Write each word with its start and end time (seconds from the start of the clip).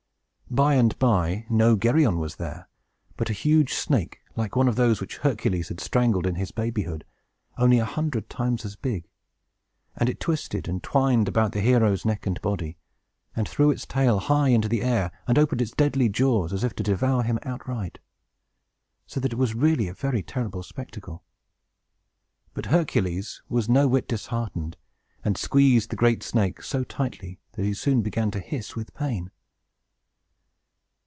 By 0.53 0.73
and 0.75 0.99
by, 0.99 1.45
no 1.49 1.77
Geryon 1.77 2.19
was 2.19 2.35
there, 2.35 2.67
but 3.15 3.29
a 3.29 3.33
huge 3.33 3.73
snake, 3.73 4.19
like 4.35 4.53
one 4.53 4.67
of 4.67 4.75
those 4.75 4.99
which 4.99 5.19
Hercules 5.19 5.69
had 5.69 5.79
strangled 5.79 6.27
in 6.27 6.35
his 6.35 6.51
babyhood, 6.51 7.05
only 7.57 7.79
a 7.79 7.85
hundred 7.85 8.29
times 8.29 8.65
as 8.65 8.75
big; 8.75 9.07
and 9.95 10.09
it 10.09 10.19
twisted 10.19 10.67
and 10.67 10.83
twined 10.83 11.29
about 11.29 11.53
the 11.53 11.61
hero's 11.61 12.03
neck 12.03 12.25
and 12.27 12.41
body, 12.41 12.75
and 13.33 13.47
threw 13.47 13.71
its 13.71 13.85
tail 13.85 14.19
high 14.19 14.49
into 14.49 14.67
the 14.67 14.81
air, 14.81 15.09
and 15.25 15.39
opened 15.39 15.61
its 15.61 15.71
deadly 15.71 16.09
jaws 16.09 16.51
as 16.51 16.65
if 16.65 16.75
to 16.75 16.83
devour 16.83 17.23
him 17.23 17.39
outright; 17.43 17.99
so 19.07 19.21
that 19.21 19.31
it 19.31 19.39
was 19.39 19.55
really 19.55 19.87
a 19.87 19.93
very 19.93 20.21
terrible 20.21 20.63
spectacle! 20.63 21.23
But 22.53 22.65
Hercules 22.65 23.41
was 23.47 23.69
no 23.69 23.87
whit 23.87 24.05
disheartened, 24.05 24.75
and 25.23 25.37
squeezed 25.37 25.91
the 25.91 25.95
great 25.95 26.23
snake 26.23 26.61
so 26.61 26.83
tightly 26.83 27.39
that 27.53 27.63
he 27.63 27.73
soon 27.73 28.01
began 28.01 28.31
to 28.31 28.41
hiss 28.41 28.75
with 28.75 28.93
pain. 28.93 29.31